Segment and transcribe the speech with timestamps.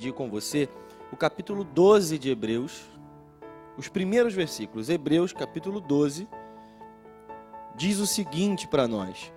[0.00, 0.66] dividir com você
[1.12, 2.80] o capítulo 12 de Hebreus,
[3.76, 4.88] os primeiros versículos.
[4.88, 6.26] Hebreus, capítulo 12,
[7.76, 9.30] diz o seguinte para nós: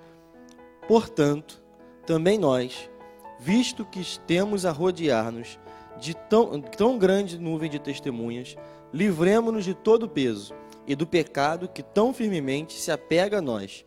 [0.88, 1.62] Portanto,
[2.06, 2.90] também nós,
[3.38, 5.60] visto que temos a rodear-nos
[6.00, 8.56] de tão, tão grande nuvem de testemunhas,
[8.94, 10.54] livremos-nos de todo o peso
[10.88, 13.86] e do pecado que tão firmemente se apega a nós,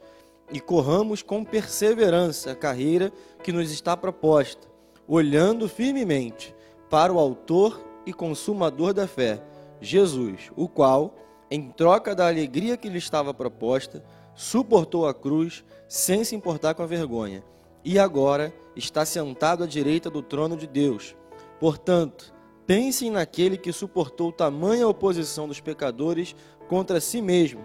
[0.52, 3.10] e corramos com perseverança a carreira
[3.42, 4.68] que nos está proposta,
[5.08, 6.54] olhando firmemente
[6.88, 9.42] para o Autor e Consumador da fé,
[9.80, 11.14] Jesus, o qual,
[11.50, 14.04] em troca da alegria que lhe estava proposta,
[14.34, 17.42] suportou a cruz sem se importar com a vergonha,
[17.84, 21.16] e agora está sentado à direita do trono de Deus.
[21.58, 22.32] Portanto,
[22.66, 26.34] pensem naquele que suportou tamanha oposição dos pecadores
[26.68, 27.64] contra si mesmo,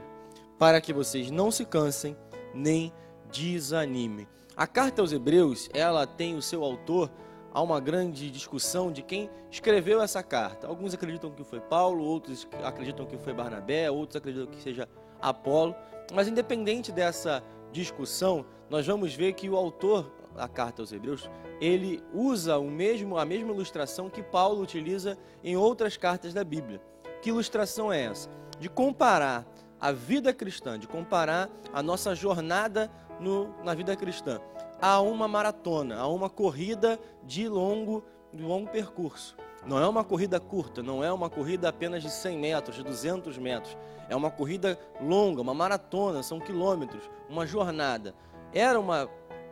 [0.58, 2.16] para que vocês não se cansem
[2.54, 2.94] nem
[3.32, 4.28] desanimem.
[4.56, 7.10] A carta aos Hebreus, ela tem o seu autor
[7.54, 10.68] há uma grande discussão de quem escreveu essa carta.
[10.68, 14.88] Alguns acreditam que foi Paulo, outros acreditam que foi Barnabé, outros acreditam que seja
[15.22, 15.76] Apolo.
[16.14, 22.02] Mas independente dessa discussão, nós vamos ver que o autor da carta aos Hebreus, ele
[22.14, 26.82] usa o mesmo a mesma ilustração que Paulo utiliza em outras cartas da Bíblia.
[27.22, 28.30] Que ilustração é essa?
[28.58, 29.46] De comparar
[29.80, 32.90] a vida cristã, de comparar a nossa jornada
[33.20, 34.40] no, na vida cristã
[34.82, 39.38] a uma maratona, a uma corrida de longo, de longo percurso.
[39.64, 43.38] Não é uma corrida curta, não é uma corrida apenas de 100 metros, de 200
[43.38, 43.78] metros.
[44.10, 48.16] É uma corrida longa, uma maratona, são quilômetros, uma jornada.
[48.52, 49.08] Era uma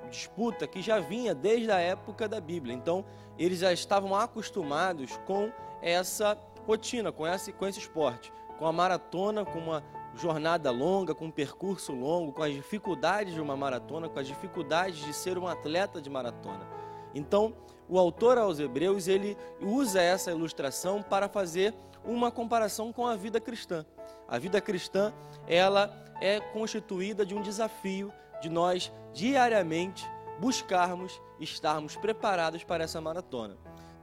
[0.10, 2.74] disputa que já vinha desde a época da Bíblia.
[2.74, 3.06] Então,
[3.38, 9.46] eles já estavam acostumados com essa rotina, com esse, com esse esporte, com a maratona,
[9.46, 9.84] com uma
[10.20, 15.04] jornada longa, com um percurso longo, com as dificuldades de uma maratona, com as dificuldades
[15.04, 16.68] de ser um atleta de maratona.
[17.16, 17.54] Então,
[17.88, 23.40] o autor aos Hebreus, ele usa essa ilustração para fazer uma comparação com a vida
[23.40, 23.86] cristã.
[24.28, 25.14] A vida cristã,
[25.48, 30.06] ela é constituída de um desafio de nós diariamente
[30.40, 33.58] buscarmos estarmos preparados para essa maratona.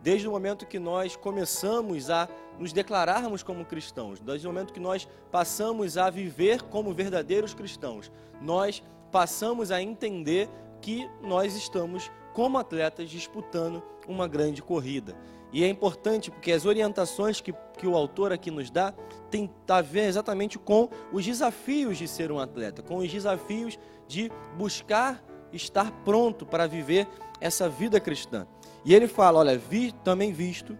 [0.06, 2.28] Desde o momento que nós começamos a
[2.60, 8.12] nos declararmos como cristãos, desde o momento que nós passamos a viver como verdadeiros cristãos,
[8.40, 10.48] nós passamos a entender
[10.80, 15.16] que nós estamos como atletas disputando uma grande corrida.
[15.52, 18.94] E é importante porque as orientações que, que o autor aqui nos dá
[19.28, 24.30] tem a ver exatamente com os desafios de ser um atleta, com os desafios de
[24.56, 25.20] buscar
[25.52, 27.06] estar pronto para viver
[27.40, 28.46] essa vida cristã.
[28.84, 30.76] E ele fala: olha, vi, também visto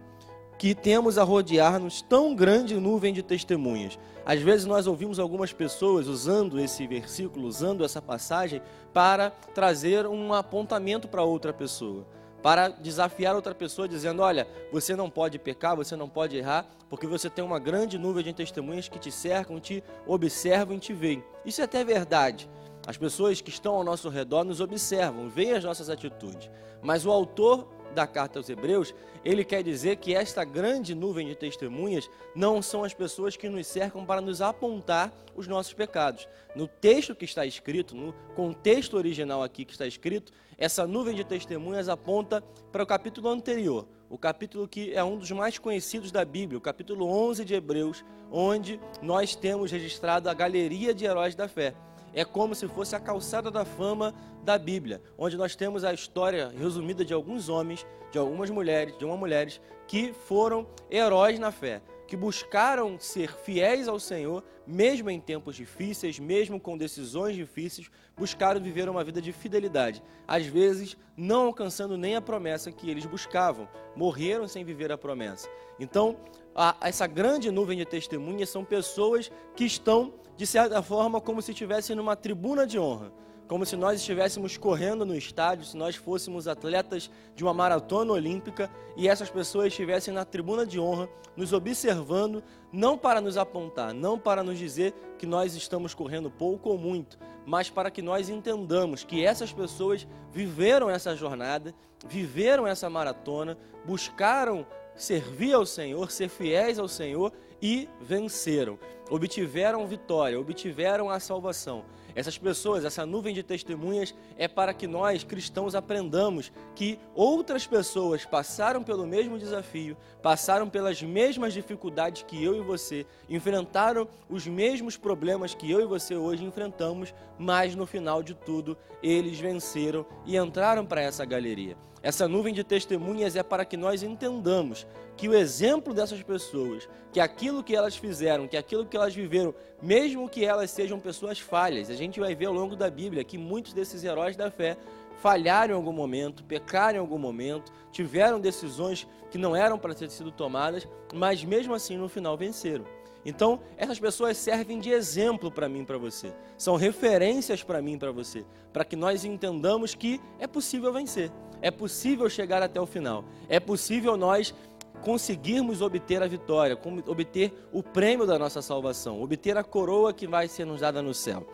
[0.57, 3.99] que temos a rodear-nos tão grande nuvem de testemunhas.
[4.25, 8.61] Às vezes nós ouvimos algumas pessoas usando esse versículo, usando essa passagem,
[8.91, 12.05] para trazer um apontamento para outra pessoa,
[12.41, 17.05] para desafiar outra pessoa, dizendo: olha, você não pode pecar, você não pode errar, porque
[17.05, 21.23] você tem uma grande nuvem de testemunhas que te cercam, te observam e te veem.
[21.45, 22.49] Isso é até verdade.
[22.87, 26.49] As pessoas que estão ao nosso redor nos observam, veem as nossas atitudes.
[26.81, 31.35] Mas o autor da carta aos Hebreus, ele quer dizer que esta grande nuvem de
[31.35, 36.29] testemunhas não são as pessoas que nos cercam para nos apontar os nossos pecados.
[36.55, 41.25] No texto que está escrito, no contexto original aqui que está escrito, essa nuvem de
[41.25, 46.23] testemunhas aponta para o capítulo anterior, o capítulo que é um dos mais conhecidos da
[46.23, 51.49] Bíblia, o capítulo 11 de Hebreus, onde nós temos registrado a galeria de heróis da
[51.49, 51.75] fé
[52.13, 54.13] é como se fosse a calçada da fama
[54.43, 59.05] da Bíblia, onde nós temos a história resumida de alguns homens, de algumas mulheres, de
[59.05, 65.19] uma mulheres que foram heróis na fé, que buscaram ser fiéis ao Senhor, mesmo em
[65.19, 70.01] tempos difíceis, mesmo com decisões difíceis, buscaram viver uma vida de fidelidade.
[70.27, 75.49] Às vezes, não alcançando nem a promessa que eles buscavam, morreram sem viver a promessa.
[75.79, 76.17] Então,
[76.55, 81.51] a, essa grande nuvem de testemunhas são pessoas que estão, de certa forma, como se
[81.51, 83.11] estivessem numa tribuna de honra.
[83.47, 88.69] Como se nós estivéssemos correndo no estádio, se nós fôssemos atletas de uma maratona olímpica
[88.95, 94.19] e essas pessoas estivessem na tribuna de honra, nos observando, não para nos apontar, não
[94.19, 99.05] para nos dizer que nós estamos correndo pouco ou muito, mas para que nós entendamos
[99.05, 101.73] que essas pessoas viveram essa jornada,
[102.05, 107.31] viveram essa maratona, buscaram servir ao Senhor, ser fiéis ao Senhor
[107.61, 108.77] e venceram,
[109.09, 111.85] obtiveram vitória, obtiveram a salvação.
[112.17, 118.25] Essas pessoas, essa nuvem de testemunhas é para que nós cristãos aprendamos que outras pessoas
[118.25, 124.97] passaram pelo mesmo desafio, passaram pelas mesmas dificuldades que eu e você, enfrentaram os mesmos
[124.97, 130.37] problemas que eu e você hoje enfrentamos, mas no final de tudo eles venceram e
[130.37, 131.77] entraram para essa galeria.
[132.01, 134.85] Essa nuvem de testemunhas é para que nós entendamos
[135.15, 139.53] que o exemplo dessas pessoas, que aquilo que elas fizeram, que aquilo que elas viveram,
[139.81, 143.37] mesmo que elas sejam pessoas falhas, a gente vai ver ao longo da Bíblia que
[143.37, 144.77] muitos desses heróis da fé
[145.21, 150.09] falharam em algum momento, pecaram em algum momento, tiveram decisões que não eram para ter
[150.09, 152.85] sido tomadas, mas mesmo assim no final venceram.
[153.27, 156.31] Então, essas pessoas servem de exemplo para mim para você.
[156.57, 161.29] São referências para mim para você, para que nós entendamos que é possível vencer,
[161.61, 164.55] é possível chegar até o final, é possível nós
[165.01, 170.47] conseguirmos obter a vitória, obter o prêmio da nossa salvação, obter a coroa que vai
[170.47, 171.45] ser nos dada no céu.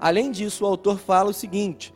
[0.00, 1.94] Além disso, o autor fala o seguinte: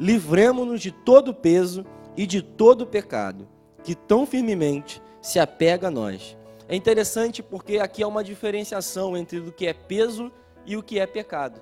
[0.00, 1.84] livremos-nos de todo peso
[2.16, 3.46] e de todo pecado,
[3.84, 6.38] que tão firmemente se apega a nós.
[6.68, 10.32] É interessante porque aqui há uma diferenciação entre o que é peso
[10.64, 11.60] e o que é pecado.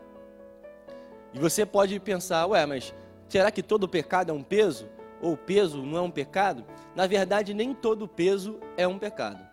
[1.33, 2.95] E você pode pensar, ué, mas
[3.29, 4.89] será que todo pecado é um peso?
[5.21, 6.65] Ou peso não é um pecado?
[6.95, 9.45] Na verdade, nem todo peso é um pecado.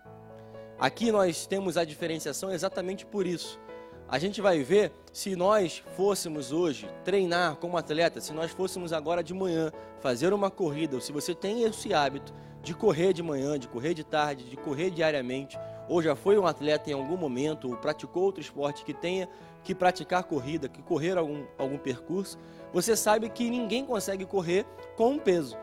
[0.79, 3.59] Aqui nós temos a diferenciação exatamente por isso.
[4.07, 9.23] A gente vai ver se nós fôssemos hoje treinar como atleta, se nós fôssemos agora
[9.23, 13.57] de manhã fazer uma corrida, ou se você tem esse hábito de correr de manhã,
[13.57, 15.57] de correr de tarde, de correr diariamente,
[15.89, 19.27] ou já foi um atleta em algum momento, ou praticou outro esporte que tenha
[19.63, 22.37] que praticar corrida, que correr algum, algum percurso,
[22.73, 24.65] você sabe que ninguém consegue correr
[24.95, 25.57] com um peso.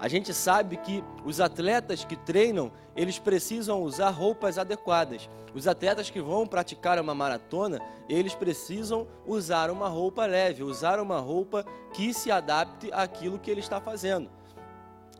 [0.00, 5.28] A gente sabe que os atletas que treinam, eles precisam usar roupas adequadas.
[5.52, 11.18] Os atletas que vão praticar uma maratona, eles precisam usar uma roupa leve, usar uma
[11.18, 14.30] roupa que se adapte àquilo que ele está fazendo.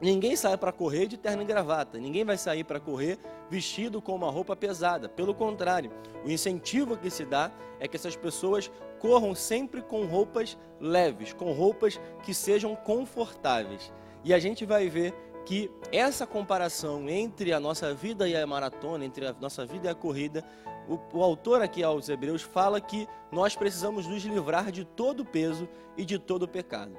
[0.00, 3.18] Ninguém sai para correr de terno e gravata, ninguém vai sair para correr
[3.50, 5.08] vestido com uma roupa pesada.
[5.08, 5.90] Pelo contrário,
[6.24, 7.50] o incentivo que se dá
[7.80, 13.92] é que essas pessoas corram sempre com roupas leves, com roupas que sejam confortáveis.
[14.24, 15.14] E a gente vai ver
[15.44, 19.90] que essa comparação entre a nossa vida e a maratona, entre a nossa vida e
[19.90, 20.44] a corrida,
[20.88, 25.24] o, o, autor aqui aos Hebreus fala que nós precisamos nos livrar de todo o
[25.24, 26.96] peso e de todo o pecado.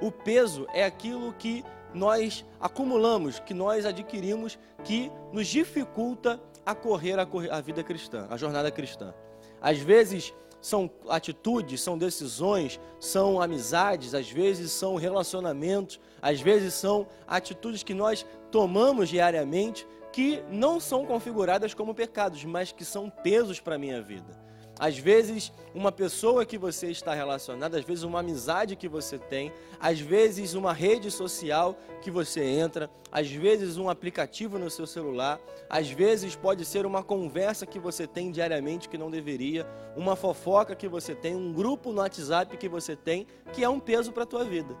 [0.00, 1.64] O peso é aquilo que
[1.94, 8.36] nós acumulamos, que nós adquirimos, que nos dificulta a correr a, a vida cristã, a
[8.36, 9.14] jornada cristã.
[9.60, 17.06] Às vezes são atitudes, são decisões, são amizades, às vezes são relacionamentos, às vezes são
[17.26, 23.60] atitudes que nós tomamos diariamente que não são configuradas como pecados, mas que são pesos
[23.60, 24.38] para a minha vida.
[24.80, 29.52] Às vezes, uma pessoa que você está relacionado, às vezes, uma amizade que você tem,
[29.78, 35.38] às vezes, uma rede social que você entra, às vezes, um aplicativo no seu celular,
[35.68, 40.74] às vezes, pode ser uma conversa que você tem diariamente que não deveria, uma fofoca
[40.74, 44.22] que você tem, um grupo no WhatsApp que você tem, que é um peso para
[44.22, 44.74] a tua vida,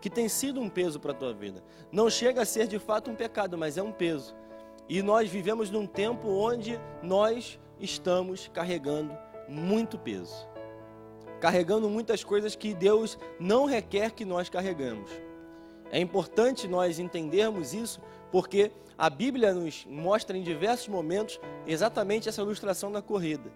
[0.00, 1.60] que tem sido um peso para a tua vida.
[1.90, 4.32] Não chega a ser de fato um pecado, mas é um peso.
[4.88, 9.18] E nós vivemos num tempo onde nós estamos carregando
[9.50, 10.46] muito peso,
[11.40, 15.10] carregando muitas coisas que Deus não requer que nós carregamos.
[15.90, 18.00] É importante nós entendermos isso,
[18.30, 23.50] porque a Bíblia nos mostra em diversos momentos exatamente essa ilustração da corrida.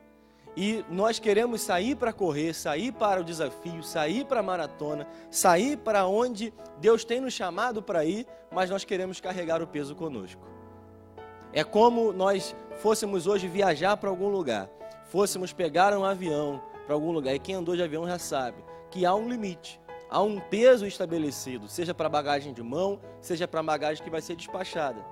[0.57, 5.77] E nós queremos sair para correr, sair para o desafio, sair para a maratona, sair
[5.77, 10.43] para onde Deus tem nos chamado para ir, mas nós queremos carregar o peso conosco.
[11.53, 14.69] É como nós fôssemos hoje viajar para algum lugar
[15.15, 19.07] fôssemos pegar um avião para algum lugar, e quem andou de avião já sabe que
[19.07, 19.81] há um limite,
[20.11, 24.35] há um peso estabelecido, seja para bagagem de mão, seja para bagagem que vai ser
[24.35, 25.07] despachada.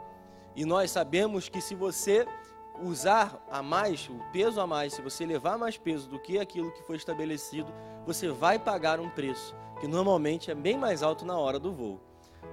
[0.56, 2.26] E nós sabemos que se você
[2.82, 6.72] usar a mais, o peso a mais, se você levar mais peso do que aquilo
[6.72, 7.72] que foi estabelecido,
[8.04, 12.00] você vai pagar um preço, que normalmente é bem mais alto na hora do voo.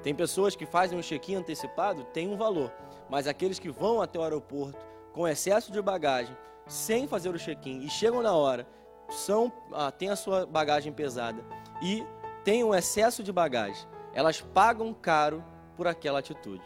[0.04, 2.72] Tem pessoas que fazem um check-in antecipado, tem um valor,
[3.10, 4.78] mas aqueles que vão até o aeroporto
[5.14, 6.38] com excesso de bagagem,
[6.70, 8.66] sem fazer o check-in e chegam na hora,
[9.10, 11.44] são, ah, têm a sua bagagem pesada
[11.82, 12.06] e
[12.44, 15.44] têm um excesso de bagagem, elas pagam caro
[15.76, 16.64] por aquela atitude.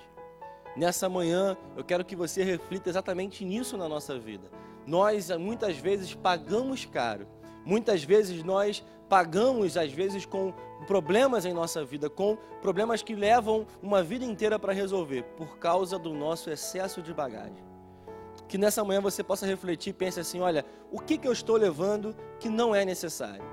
[0.75, 4.49] Nessa manhã, eu quero que você reflita exatamente nisso na nossa vida.
[4.85, 7.27] Nós muitas vezes pagamos caro.
[7.63, 10.51] Muitas vezes nós pagamos, às vezes, com
[10.87, 15.97] problemas em nossa vida, com problemas que levam uma vida inteira para resolver, por causa
[15.97, 17.72] do nosso excesso de bagagem
[18.53, 21.57] que nessa manhã você possa refletir e pense assim: olha, o que, que eu estou
[21.57, 23.43] levando que não é necessário?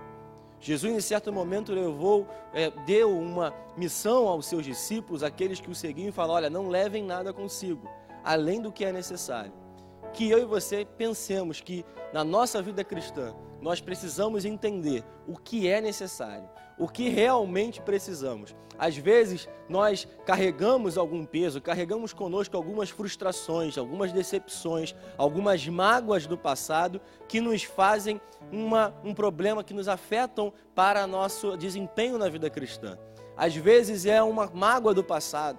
[0.60, 5.74] Jesus, em certo momento, levou, é, deu uma missão aos seus discípulos, aqueles que o
[5.74, 7.88] seguiam, e falou: olha, não levem nada consigo,
[8.22, 9.54] além do que é necessário.
[10.12, 15.66] Que eu e você pensemos que na nossa vida cristã nós precisamos entender o que
[15.66, 16.46] é necessário,
[16.80, 18.56] o que realmente precisamos.
[18.78, 26.38] Às vezes, nós carregamos algum peso, carregamos conosco algumas frustrações, algumas decepções, algumas mágoas do
[26.38, 28.18] passado que nos fazem
[28.50, 32.98] uma, um problema, que nos afetam para nosso desempenho na vida cristã.
[33.36, 35.58] Às vezes é uma mágoa do passado.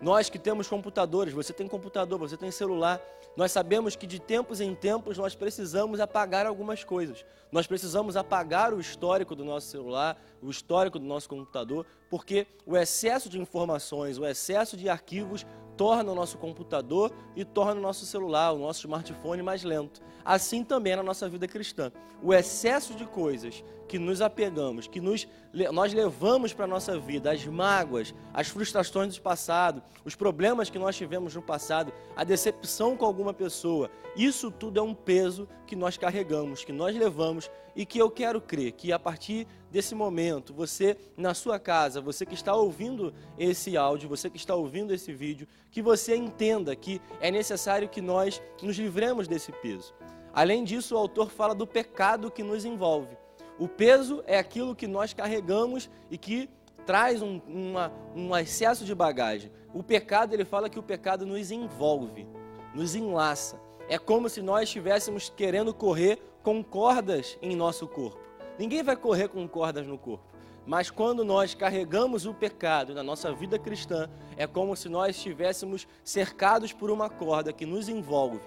[0.00, 3.00] Nós que temos computadores, você tem computador, você tem celular,
[3.36, 7.24] nós sabemos que de tempos em tempos nós precisamos apagar algumas coisas.
[7.52, 12.76] Nós precisamos apagar o histórico do nosso celular, o histórico do nosso computador, porque o
[12.76, 15.44] excesso de informações, o excesso de arquivos
[15.76, 20.00] torna o nosso computador e torna o nosso celular, o nosso smartphone mais lento.
[20.24, 21.92] Assim também é na nossa vida cristã.
[22.22, 25.26] O excesso de coisas que nos apegamos, que nos,
[25.72, 30.78] nós levamos para a nossa vida, as mágoas, as frustrações do passado, os problemas que
[30.78, 35.76] nós tivemos no passado, a decepção com alguma pessoa, isso tudo é um peso que
[35.76, 40.54] nós carregamos, que nós levamos e que eu quero crer que a partir desse momento,
[40.54, 45.12] você na sua casa, você que está ouvindo esse áudio, você que está ouvindo esse
[45.12, 49.94] vídeo, que você entenda que é necessário que nós nos livremos desse peso.
[50.32, 53.16] Além disso, o autor fala do pecado que nos envolve.
[53.58, 56.48] O peso é aquilo que nós carregamos e que
[56.84, 59.50] traz um, uma, um excesso de bagagem.
[59.74, 62.26] O pecado, ele fala que o pecado nos envolve,
[62.74, 63.60] nos enlaça.
[63.88, 68.18] É como se nós estivéssemos querendo correr com cordas em nosso corpo.
[68.58, 70.24] Ninguém vai correr com cordas no corpo.
[70.66, 75.86] Mas quando nós carregamos o pecado na nossa vida cristã, é como se nós estivéssemos
[76.02, 78.40] cercados por uma corda que nos envolve.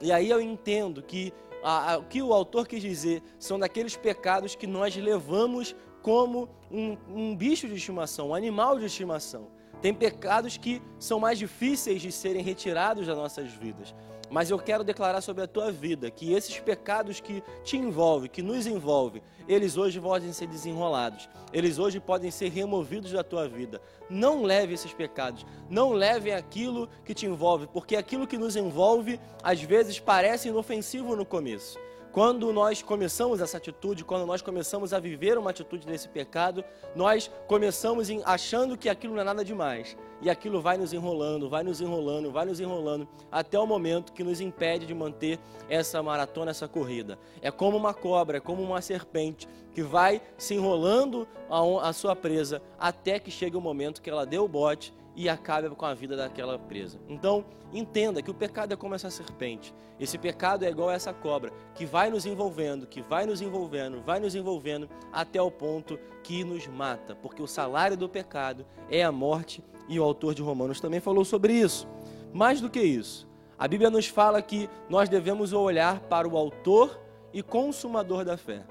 [0.00, 3.96] E aí eu entendo que a, a, o que o autor quis dizer são daqueles
[3.96, 9.48] pecados que nós levamos como um, um bicho de estimação, um animal de estimação.
[9.80, 13.94] Tem pecados que são mais difíceis de serem retirados das nossas vidas.
[14.30, 18.42] Mas eu quero declarar sobre a tua vida que esses pecados que te envolvem, que
[18.42, 21.28] nos envolvem, eles hoje podem ser desenrolados.
[21.52, 23.80] Eles hoje podem ser removidos da tua vida.
[24.10, 29.18] Não leve esses pecados, não leve aquilo que te envolve, porque aquilo que nos envolve
[29.42, 31.78] às vezes parece inofensivo no começo.
[32.12, 36.64] Quando nós começamos essa atitude, quando nós começamos a viver uma atitude desse pecado,
[36.96, 39.96] nós começamos achando que aquilo não é nada demais.
[40.20, 44.24] E aquilo vai nos enrolando, vai nos enrolando, vai nos enrolando, até o momento que
[44.24, 45.38] nos impede de manter
[45.68, 47.18] essa maratona, essa corrida.
[47.40, 52.16] É como uma cobra, é como uma serpente que vai se enrolando a, a sua
[52.16, 55.94] presa até que chegue o momento que ela dê o bote e acabe com a
[55.94, 56.96] vida daquela presa.
[57.08, 59.74] Então, entenda que o pecado é como essa serpente.
[59.98, 64.00] Esse pecado é igual a essa cobra, que vai nos envolvendo, que vai nos envolvendo,
[64.00, 69.02] vai nos envolvendo até o ponto que nos mata, porque o salário do pecado é
[69.02, 71.88] a morte, e o autor de Romanos também falou sobre isso.
[72.32, 73.26] Mais do que isso,
[73.58, 76.96] a Bíblia nos fala que nós devemos olhar para o autor
[77.32, 78.64] e consumador da fé.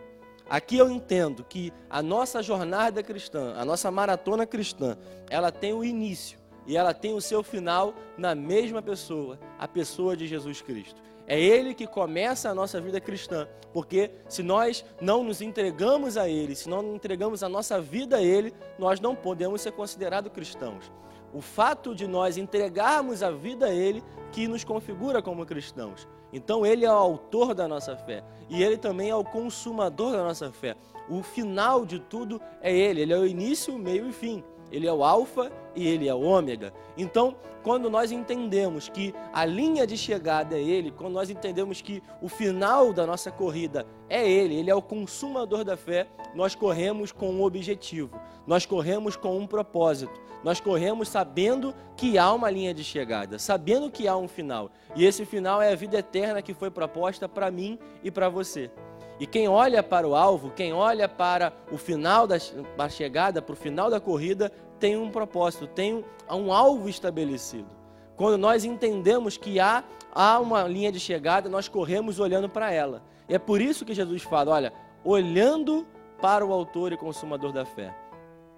[0.49, 4.97] Aqui eu entendo que a nossa jornada cristã, a nossa maratona cristã,
[5.29, 10.15] ela tem o início e ela tem o seu final na mesma pessoa, a pessoa
[10.15, 11.01] de Jesus Cristo.
[11.27, 16.29] É Ele que começa a nossa vida cristã, porque se nós não nos entregamos a
[16.29, 20.89] Ele, se não entregamos a nossa vida a Ele, nós não podemos ser considerados cristãos.
[21.33, 26.07] O fato de nós entregarmos a vida a Ele que nos configura como cristãos.
[26.31, 30.23] Então ele é o autor da nossa fé e ele também é o consumador da
[30.23, 30.75] nossa fé.
[31.09, 34.43] O final de tudo é ele, ele é o início, meio e fim.
[34.69, 36.73] Ele é o alfa e ele é o ômega.
[36.97, 42.03] Então, quando nós entendemos que a linha de chegada é ele, quando nós entendemos que
[42.21, 47.11] o final da nossa corrida é ele, ele é o consumador da fé, nós corremos
[47.11, 52.73] com um objetivo, nós corremos com um propósito, nós corremos sabendo que há uma linha
[52.73, 54.69] de chegada, sabendo que há um final.
[54.95, 58.71] E esse final é a vida eterna que foi proposta para mim e para você.
[59.19, 62.37] E quem olha para o alvo, quem olha para o final da,
[62.77, 67.67] da chegada, para o final da corrida, tem um propósito, tem um, um alvo estabelecido.
[68.15, 73.01] Quando nós entendemos que há, há uma linha de chegada, nós corremos olhando para ela.
[73.27, 75.85] E é por isso que Jesus fala: olha, olhando
[76.21, 77.95] para o Autor e Consumador da fé.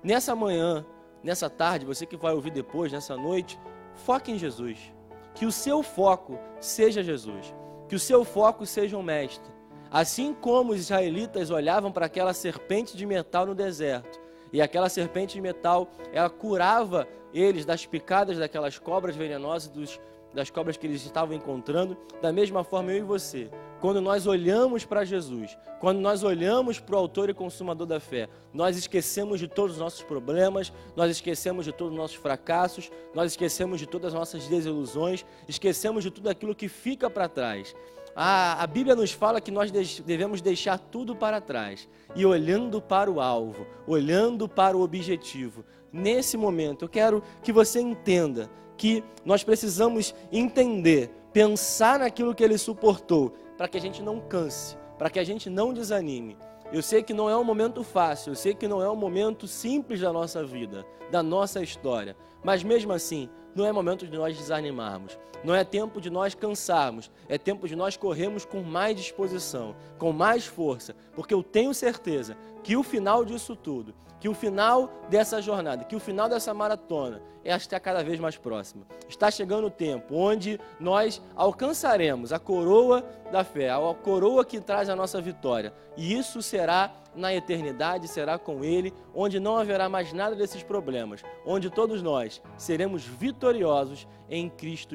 [0.04, 0.86] Nessa manhã,
[1.24, 3.60] nessa tarde, você que vai ouvir depois, nessa noite,
[3.94, 4.94] foque em Jesus.
[5.34, 7.54] Que o seu foco seja Jesus.
[7.88, 9.52] Que o seu foco seja o Mestre.
[9.92, 14.20] Assim como os israelitas olhavam para aquela serpente de metal no deserto,
[14.52, 20.00] e aquela serpente de metal, ela curava eles das picadas daquelas cobras venenosas, dos,
[20.34, 23.50] das cobras que eles estavam encontrando, da mesma forma eu e você.
[23.80, 28.28] Quando nós olhamos para Jesus, quando nós olhamos para o autor e consumador da fé,
[28.54, 33.32] nós esquecemos de todos os nossos problemas, nós esquecemos de todos os nossos fracassos, nós
[33.32, 37.74] esquecemos de todas as nossas desilusões, esquecemos de tudo aquilo que fica para trás.
[38.14, 43.10] A, a Bíblia nos fala que nós devemos deixar tudo para trás e olhando para
[43.10, 45.64] o alvo, olhando para o objetivo.
[45.92, 52.58] Nesse momento, eu quero que você entenda que nós precisamos entender, pensar naquilo que ele
[52.58, 56.38] suportou, para que a gente não canse, para que a gente não desanime.
[56.72, 59.50] Eu sei que não é um momento fácil, eu sei que não é um momento
[59.50, 64.38] simples da nossa vida, da nossa história, mas mesmo assim, não é momento de nós
[64.38, 69.76] desanimarmos, não é tempo de nós cansarmos, é tempo de nós corrermos com mais disposição,
[69.98, 74.90] com mais força, porque eu tenho certeza que o final disso tudo, que o final
[75.10, 78.86] dessa jornada, que o final dessa maratona é estar cada vez mais próximo.
[79.08, 84.90] Está chegando o tempo onde nós alcançaremos a coroa da fé, a coroa que traz
[84.90, 90.14] a nossa vitória, e isso será na eternidade, será com Ele, onde não haverá mais
[90.14, 94.88] nada desses problemas, onde todos nós seremos vitoriosos em Cristo